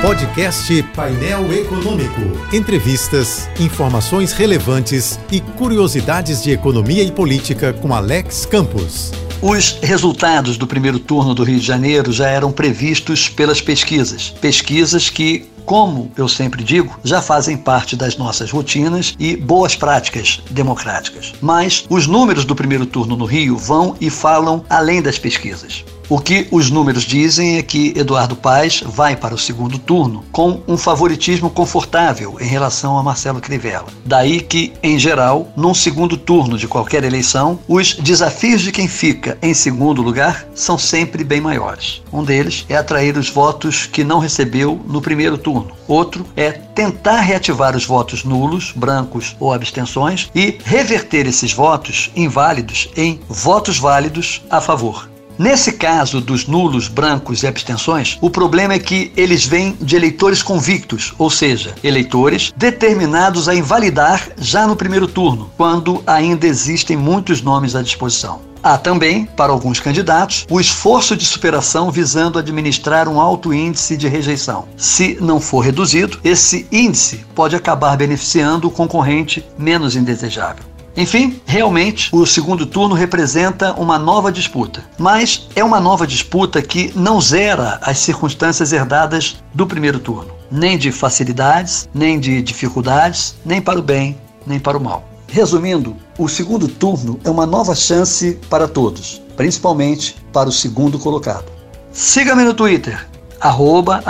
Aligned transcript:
Podcast 0.00 0.80
Painel 0.94 1.52
Econômico. 1.52 2.20
Entrevistas, 2.52 3.50
informações 3.58 4.32
relevantes 4.32 5.18
e 5.30 5.40
curiosidades 5.40 6.40
de 6.40 6.52
economia 6.52 7.02
e 7.02 7.10
política 7.10 7.72
com 7.72 7.92
Alex 7.92 8.46
Campos. 8.46 9.10
Os 9.42 9.72
resultados 9.82 10.56
do 10.56 10.68
primeiro 10.68 11.00
turno 11.00 11.34
do 11.34 11.42
Rio 11.42 11.58
de 11.58 11.66
Janeiro 11.66 12.12
já 12.12 12.28
eram 12.28 12.52
previstos 12.52 13.28
pelas 13.28 13.60
pesquisas. 13.60 14.30
Pesquisas 14.40 15.10
que, 15.10 15.46
como 15.68 16.10
eu 16.16 16.26
sempre 16.26 16.64
digo, 16.64 16.98
já 17.04 17.20
fazem 17.20 17.54
parte 17.54 17.94
das 17.94 18.16
nossas 18.16 18.50
rotinas 18.50 19.14
e 19.18 19.36
boas 19.36 19.76
práticas 19.76 20.40
democráticas. 20.50 21.34
Mas 21.42 21.84
os 21.90 22.06
números 22.06 22.46
do 22.46 22.56
primeiro 22.56 22.86
turno 22.86 23.14
no 23.14 23.26
Rio 23.26 23.54
vão 23.54 23.94
e 24.00 24.08
falam 24.08 24.64
além 24.70 25.02
das 25.02 25.18
pesquisas. 25.18 25.84
O 26.10 26.18
que 26.18 26.48
os 26.50 26.70
números 26.70 27.02
dizem 27.02 27.58
é 27.58 27.62
que 27.62 27.92
Eduardo 27.94 28.34
Paes 28.34 28.82
vai 28.82 29.14
para 29.14 29.34
o 29.34 29.38
segundo 29.38 29.78
turno 29.78 30.24
com 30.32 30.62
um 30.66 30.78
favoritismo 30.78 31.50
confortável 31.50 32.38
em 32.40 32.46
relação 32.46 32.96
a 32.96 33.02
Marcelo 33.02 33.42
Crivella. 33.42 33.88
Daí 34.06 34.40
que, 34.40 34.72
em 34.82 34.98
geral, 34.98 35.52
num 35.54 35.74
segundo 35.74 36.16
turno 36.16 36.56
de 36.56 36.66
qualquer 36.66 37.04
eleição, 37.04 37.58
os 37.68 37.92
desafios 37.92 38.62
de 38.62 38.72
quem 38.72 38.88
fica 38.88 39.36
em 39.42 39.52
segundo 39.52 40.00
lugar 40.00 40.46
são 40.54 40.78
sempre 40.78 41.22
bem 41.22 41.42
maiores. 41.42 42.00
Um 42.10 42.24
deles 42.24 42.64
é 42.70 42.76
atrair 42.76 43.18
os 43.18 43.28
votos 43.28 43.84
que 43.84 44.02
não 44.02 44.18
recebeu 44.18 44.80
no 44.86 45.02
primeiro 45.02 45.36
turno. 45.36 45.57
Outro 45.86 46.26
é 46.36 46.50
tentar 46.52 47.20
reativar 47.20 47.76
os 47.76 47.84
votos 47.84 48.24
nulos, 48.24 48.72
brancos 48.74 49.36
ou 49.40 49.52
abstenções 49.52 50.30
e 50.34 50.58
reverter 50.64 51.26
esses 51.26 51.52
votos 51.52 52.10
inválidos 52.14 52.88
em 52.96 53.20
votos 53.28 53.78
válidos 53.78 54.42
a 54.50 54.60
favor. 54.60 55.07
Nesse 55.38 55.70
caso 55.70 56.20
dos 56.20 56.48
nulos, 56.48 56.88
brancos 56.88 57.44
e 57.44 57.46
abstenções, 57.46 58.18
o 58.20 58.28
problema 58.28 58.74
é 58.74 58.78
que 58.80 59.12
eles 59.16 59.46
vêm 59.46 59.76
de 59.80 59.94
eleitores 59.94 60.42
convictos, 60.42 61.14
ou 61.16 61.30
seja, 61.30 61.76
eleitores 61.84 62.52
determinados 62.56 63.48
a 63.48 63.54
invalidar 63.54 64.30
já 64.36 64.66
no 64.66 64.74
primeiro 64.74 65.06
turno, 65.06 65.48
quando 65.56 66.02
ainda 66.04 66.44
existem 66.44 66.96
muitos 66.96 67.40
nomes 67.40 67.76
à 67.76 67.82
disposição. 67.82 68.40
Há 68.60 68.76
também, 68.76 69.26
para 69.26 69.52
alguns 69.52 69.78
candidatos, 69.78 70.44
o 70.50 70.60
esforço 70.60 71.16
de 71.16 71.24
superação 71.24 71.92
visando 71.92 72.36
administrar 72.36 73.08
um 73.08 73.20
alto 73.20 73.54
índice 73.54 73.96
de 73.96 74.08
rejeição. 74.08 74.66
Se 74.76 75.16
não 75.20 75.40
for 75.40 75.60
reduzido, 75.60 76.18
esse 76.24 76.66
índice 76.72 77.24
pode 77.32 77.54
acabar 77.54 77.96
beneficiando 77.96 78.66
o 78.66 78.72
concorrente 78.72 79.44
menos 79.56 79.94
indesejável. 79.94 80.67
Enfim, 80.98 81.40
realmente, 81.46 82.10
o 82.12 82.26
segundo 82.26 82.66
turno 82.66 82.92
representa 82.92 83.72
uma 83.74 84.00
nova 84.00 84.32
disputa. 84.32 84.82
Mas 84.98 85.46
é 85.54 85.62
uma 85.62 85.78
nova 85.78 86.04
disputa 86.04 86.60
que 86.60 86.92
não 86.92 87.20
zera 87.20 87.78
as 87.82 87.98
circunstâncias 87.98 88.72
herdadas 88.72 89.36
do 89.54 89.64
primeiro 89.64 90.00
turno. 90.00 90.32
Nem 90.50 90.76
de 90.76 90.90
facilidades, 90.90 91.88
nem 91.94 92.18
de 92.18 92.42
dificuldades, 92.42 93.36
nem 93.44 93.62
para 93.62 93.78
o 93.78 93.82
bem, 93.82 94.18
nem 94.44 94.58
para 94.58 94.76
o 94.76 94.80
mal. 94.82 95.04
Resumindo, 95.28 95.94
o 96.18 96.28
segundo 96.28 96.66
turno 96.66 97.20
é 97.22 97.30
uma 97.30 97.46
nova 97.46 97.76
chance 97.76 98.36
para 98.50 98.66
todos, 98.66 99.22
principalmente 99.36 100.16
para 100.32 100.48
o 100.48 100.52
segundo 100.52 100.98
colocado. 100.98 101.44
Siga-me 101.92 102.42
no 102.42 102.54
Twitter, 102.54 103.06
arroba. 103.40 104.02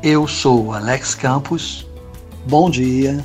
Eu 0.00 0.28
sou 0.28 0.72
Alex 0.72 1.12
Campos. 1.12 1.88
Bom 2.46 2.70
dia 2.70 3.24